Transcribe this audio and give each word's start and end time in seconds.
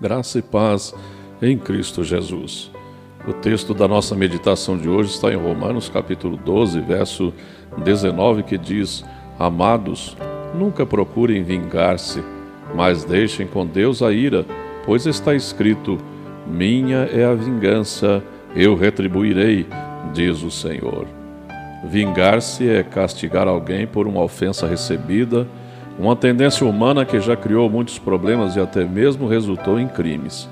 Graça 0.00 0.38
e 0.38 0.42
paz 0.42 0.94
em 1.42 1.58
Cristo 1.58 2.02
Jesus. 2.02 2.70
O 3.28 3.34
texto 3.34 3.74
da 3.74 3.86
nossa 3.86 4.14
meditação 4.14 4.78
de 4.78 4.88
hoje 4.88 5.10
está 5.10 5.30
em 5.30 5.36
Romanos 5.36 5.90
capítulo 5.90 6.38
12, 6.38 6.80
verso 6.80 7.34
19, 7.84 8.42
que 8.44 8.56
diz: 8.56 9.04
Amados, 9.38 10.16
nunca 10.54 10.86
procurem 10.86 11.42
vingar-se, 11.42 12.22
mas 12.74 13.04
deixem 13.04 13.46
com 13.46 13.66
Deus 13.66 14.02
a 14.02 14.10
ira, 14.10 14.46
pois 14.86 15.04
está 15.04 15.34
escrito: 15.34 15.98
Minha 16.46 17.00
é 17.12 17.26
a 17.26 17.34
vingança, 17.34 18.24
eu 18.56 18.74
retribuirei, 18.74 19.66
diz 20.14 20.42
o 20.42 20.50
Senhor. 20.50 21.06
Vingar-se 21.84 22.66
é 22.66 22.82
castigar 22.82 23.46
alguém 23.46 23.86
por 23.86 24.06
uma 24.06 24.22
ofensa 24.22 24.66
recebida 24.66 25.46
uma 26.00 26.16
tendência 26.16 26.66
humana 26.66 27.04
que 27.04 27.20
já 27.20 27.36
criou 27.36 27.68
muitos 27.68 27.98
problemas 27.98 28.56
e 28.56 28.60
até 28.60 28.84
mesmo 28.84 29.28
resultou 29.28 29.78
em 29.78 29.86
crimes. 29.86 30.48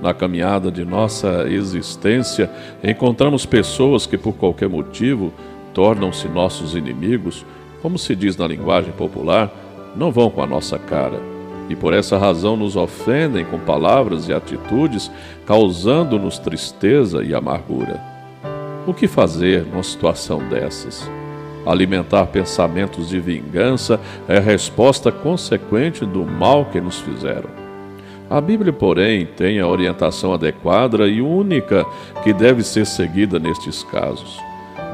Na 0.00 0.14
caminhada 0.14 0.70
de 0.70 0.84
nossa 0.84 1.46
existência, 1.48 2.48
encontramos 2.82 3.44
pessoas 3.44 4.06
que, 4.06 4.16
por 4.16 4.34
qualquer 4.34 4.68
motivo, 4.68 5.32
tornam-se 5.72 6.28
nossos 6.28 6.76
inimigos, 6.76 7.44
como 7.82 7.98
se 7.98 8.14
diz 8.14 8.36
na 8.36 8.46
linguagem 8.46 8.92
popular, 8.92 9.50
não 9.96 10.12
vão 10.12 10.30
com 10.30 10.42
a 10.42 10.46
nossa 10.46 10.78
cara. 10.78 11.20
E 11.68 11.74
por 11.74 11.92
essa 11.92 12.16
razão 12.16 12.56
nos 12.56 12.76
ofendem 12.76 13.44
com 13.44 13.58
palavras 13.58 14.28
e 14.28 14.32
atitudes, 14.32 15.10
causando-nos 15.44 16.38
tristeza 16.38 17.24
e 17.24 17.34
amargura. 17.34 18.00
O 18.86 18.94
que 18.94 19.08
fazer 19.08 19.64
numa 19.64 19.82
situação 19.82 20.38
dessas? 20.48 21.08
Alimentar 21.66 22.26
pensamentos 22.26 23.08
de 23.08 23.18
vingança 23.18 23.98
é 24.28 24.36
a 24.36 24.40
resposta 24.40 25.10
consequente 25.10 26.04
do 26.04 26.24
mal 26.24 26.66
que 26.66 26.80
nos 26.80 27.00
fizeram. 27.00 27.48
A 28.28 28.40
Bíblia, 28.40 28.72
porém, 28.72 29.26
tem 29.26 29.60
a 29.60 29.66
orientação 29.66 30.32
adequada 30.32 31.06
e 31.06 31.20
única 31.20 31.84
que 32.22 32.32
deve 32.32 32.62
ser 32.62 32.86
seguida 32.86 33.38
nestes 33.38 33.82
casos. 33.84 34.38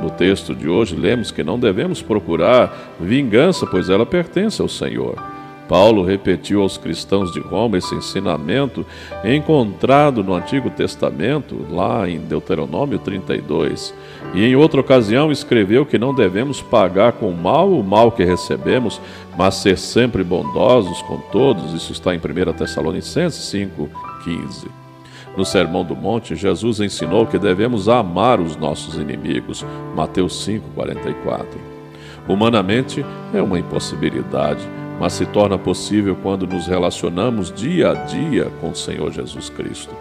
No 0.02 0.10
texto 0.10 0.54
de 0.54 0.68
hoje, 0.68 0.96
lemos 0.96 1.30
que 1.30 1.44
não 1.44 1.58
devemos 1.58 2.00
procurar 2.02 2.94
vingança, 2.98 3.66
pois 3.66 3.88
ela 3.88 4.06
pertence 4.06 4.62
ao 4.62 4.68
Senhor. 4.68 5.39
Paulo 5.70 6.04
repetiu 6.04 6.62
aos 6.62 6.76
cristãos 6.76 7.32
de 7.32 7.38
Roma 7.38 7.78
esse 7.78 7.94
ensinamento 7.94 8.84
encontrado 9.22 10.24
no 10.24 10.34
Antigo 10.34 10.68
Testamento, 10.68 11.64
lá 11.70 12.10
em 12.10 12.18
Deuteronômio 12.18 12.98
32. 12.98 13.94
E 14.34 14.44
em 14.44 14.56
outra 14.56 14.80
ocasião 14.80 15.30
escreveu 15.30 15.86
que 15.86 15.96
não 15.96 16.12
devemos 16.12 16.60
pagar 16.60 17.12
com 17.12 17.30
mal 17.30 17.70
o 17.70 17.84
mal 17.84 18.10
que 18.10 18.24
recebemos, 18.24 19.00
mas 19.38 19.54
ser 19.54 19.78
sempre 19.78 20.24
bondosos 20.24 21.00
com 21.02 21.18
todos. 21.30 21.72
Isso 21.72 21.92
está 21.92 22.12
em 22.12 22.18
1 22.18 22.52
Tessalonicenses 22.52 23.54
5,15. 23.54 24.66
No 25.36 25.44
Sermão 25.44 25.84
do 25.84 25.94
Monte, 25.94 26.34
Jesus 26.34 26.80
ensinou 26.80 27.28
que 27.28 27.38
devemos 27.38 27.88
amar 27.88 28.40
os 28.40 28.56
nossos 28.56 28.96
inimigos. 28.96 29.64
Mateus 29.94 30.44
5,44. 30.44 31.46
Humanamente, 32.28 33.06
é 33.32 33.40
uma 33.40 33.56
impossibilidade 33.56 34.68
mas 35.00 35.14
se 35.14 35.24
torna 35.24 35.56
possível 35.56 36.14
quando 36.22 36.46
nos 36.46 36.66
relacionamos 36.66 37.50
dia 37.50 37.92
a 37.92 37.94
dia 37.94 38.52
com 38.60 38.68
o 38.68 38.76
Senhor 38.76 39.10
Jesus 39.10 39.48
Cristo. 39.48 39.94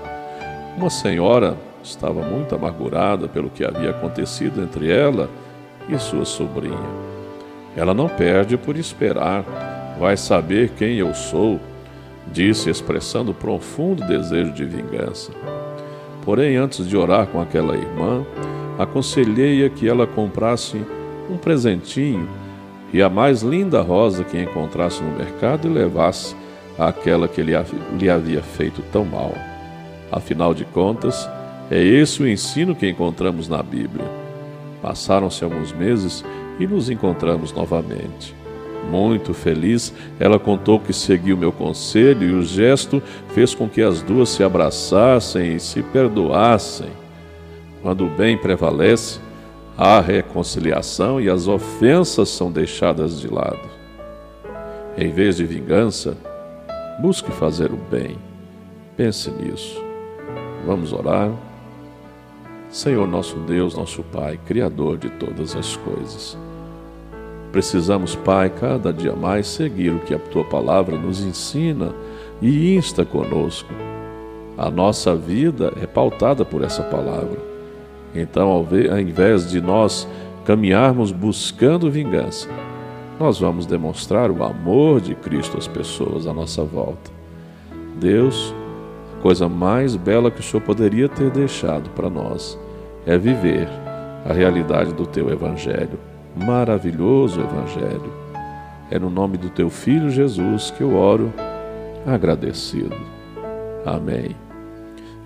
Uma 0.75 0.89
senhora 0.89 1.57
estava 1.81 2.22
muito 2.22 2.53
amargurada 2.53 3.25
pelo 3.29 3.50
que 3.50 3.63
havia 3.63 3.91
acontecido 3.91 4.62
entre 4.62 4.91
ela 4.91 5.29
e 5.88 5.97
sua 5.97 6.25
sobrinha. 6.25 6.78
Ela 7.78 7.94
não 7.94 8.09
perde 8.09 8.57
por 8.57 8.75
esperar, 8.75 9.46
vai 9.97 10.18
saber 10.18 10.72
quem 10.78 10.97
eu 10.97 11.13
sou, 11.13 11.62
disse, 12.28 12.69
expressando 12.69 13.34
profundo 13.34 14.06
desejo 14.06 14.51
de 14.51 14.66
vingança. 14.66 15.31
Porém, 16.25 16.57
antes 16.57 16.85
de 16.85 16.97
orar 16.97 17.28
com 17.28 17.40
aquela 17.40 17.78
irmã, 17.78 18.25
aconselhei-a 18.78 19.69
que 19.69 19.88
ela 19.88 20.06
comprasse 20.06 20.78
um 21.29 21.38
presentinho 21.38 22.28
e 22.94 23.01
a 23.01 23.09
mais 23.09 23.41
linda 23.41 23.81
rosa 23.81 24.23
que 24.23 24.41
encontrasse 24.41 25.01
no 25.03 25.16
mercado 25.17 25.67
e 25.67 25.72
levasse 25.72 26.35
àquela 26.77 27.27
que 27.27 27.41
lhe 27.41 28.09
havia 28.09 28.41
feito 28.41 28.81
tão 28.91 29.05
mal. 29.05 29.33
Afinal 30.11 30.53
de 30.53 30.66
contas, 30.66 31.29
é 31.69 31.83
esse 31.83 32.23
o 32.23 32.27
ensino 32.27 32.75
que 32.75 32.89
encontramos 32.89 33.47
na 33.47 33.61
Bíblia. 33.61 34.05
Passaram-se 34.81 35.44
alguns 35.44 35.72
meses 35.72 36.23
e 36.59 36.66
nos 36.66 36.89
encontramos 36.89 37.53
novamente. 37.53 38.33
Muito 38.89 39.33
feliz, 39.33 39.94
ela 40.19 40.39
contou 40.39 40.79
que 40.79 40.91
seguiu 40.91 41.38
meu 41.38 41.51
conselho 41.51 42.23
e 42.23 42.33
o 42.33 42.41
gesto 42.41 43.03
fez 43.35 43.53
com 43.53 43.69
que 43.69 43.83
as 43.83 44.01
duas 44.01 44.29
se 44.29 44.44
abraçassem 44.44 45.56
e 45.56 45.59
se 45.59 45.83
perdoassem. 45.83 46.89
Quando 47.83 48.06
o 48.06 48.09
bem 48.09 48.35
prevalece, 48.35 49.19
há 49.81 50.01
reconciliação 50.01 51.22
e 51.22 51.29
as 51.29 51.47
ofensas 51.47 52.28
são 52.28 52.51
deixadas 52.51 53.22
de 53.22 53.34
lado. 53.34 53.69
Em 54.97 55.09
vez 55.09 55.38
de 55.38 55.45
vingança, 55.45 56.17
busque 57.01 57.31
fazer 57.31 57.72
o 57.72 57.78
bem. 57.78 58.18
Pense 58.97 59.31
nisso. 59.31 59.81
Vamos 60.66 60.91
orar. 60.91 61.31
Senhor 62.69 63.07
nosso 63.07 63.38
Deus, 63.38 63.73
nosso 63.73 64.03
Pai, 64.03 64.38
Criador 64.45 64.97
de 64.97 65.09
todas 65.12 65.56
as 65.56 65.78
coisas. 65.78 66.38
Precisamos, 67.53 68.18
Pai, 68.18 68.50
cada 68.50 68.91
dia 68.91 69.16
mais 69.16 69.47
seguir 69.47 69.91
o 69.91 70.00
que 70.00 70.13
a 70.13 70.19
tua 70.19 70.44
palavra 70.44 70.97
nos 70.97 71.23
ensina 71.23 71.95
e 72.41 72.75
insta 72.75 73.06
conosco. 73.06 73.73
A 74.57 74.69
nossa 74.69 75.16
vida 75.16 75.73
é 75.81 75.88
pautada 75.88 76.44
por 76.44 76.66
essa 76.66 76.84
palavra. 76.84 77.49
Então, 78.14 78.50
ao 78.50 78.68
invés 79.00 79.50
de 79.50 79.62
nós 79.62 80.08
caminharmos 80.46 81.12
buscando 81.12 81.92
vingança, 81.92 82.47
nós 83.20 83.40
vamos 83.40 83.66
demonstrar 83.66 84.31
o 84.31 84.44
amor 84.44 85.02
de 85.02 85.14
Cristo 85.14 85.58
às 85.58 85.68
pessoas 85.68 86.25
à 86.25 86.34
nossa 86.34 86.64
volta. 86.64 87.12
Deus, 88.00 88.53
a 89.18 89.22
coisa 89.22 89.50
mais 89.50 89.96
bela 89.96 90.31
que 90.31 90.40
o 90.40 90.44
Senhor 90.44 90.64
poderia 90.64 91.09
ter 91.09 91.30
deixado 91.30 91.90
para 91.90 92.09
nós 92.09 92.58
é 93.06 93.18
viver 93.18 93.68
a 94.25 94.34
realidade 94.34 94.94
do 94.94 95.06
teu 95.06 95.30
Evangelho, 95.30 96.00
maravilhoso 96.36 97.42
Evangelho. 97.42 98.14
É 98.90 98.98
no 98.98 99.09
nome 99.09 99.38
do 99.38 99.50
teu 99.50 99.69
Filho 99.69 100.09
Jesus 100.09 100.72
que 100.72 100.81
eu 100.81 100.96
oro, 100.96 101.31
agradecido. 102.06 102.96
Amém. 103.86 104.49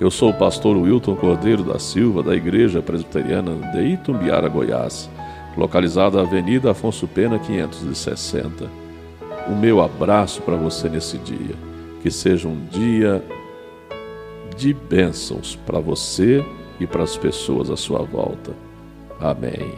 Eu 0.03 0.11
sou 0.11 0.31
o 0.31 0.33
pastor 0.33 0.75
Wilton 0.75 1.15
Cordeiro 1.15 1.63
da 1.63 1.79
Silva, 1.79 2.21
da 2.21 2.35
Igreja 2.35 2.81
Presbiteriana 2.81 3.55
de 3.71 3.93
Itumbiara, 3.93 4.49
Goiás, 4.49 5.09
localizada 5.55 6.17
na 6.17 6.27
Avenida 6.27 6.71
Afonso 6.71 7.07
Pena 7.07 7.39
560. 7.39 8.69
O 9.47 9.55
meu 9.55 9.81
abraço 9.81 10.41
para 10.41 10.57
você 10.57 10.89
nesse 10.89 11.17
dia. 11.19 11.55
Que 12.01 12.11
seja 12.11 12.49
um 12.49 12.65
dia 12.65 13.23
de 14.57 14.73
bênçãos 14.73 15.55
para 15.65 15.79
você 15.79 16.45
e 16.81 16.85
para 16.85 17.03
as 17.03 17.15
pessoas 17.15 17.69
à 17.69 17.77
sua 17.77 17.99
volta. 17.99 18.51
Amém. 19.21 19.71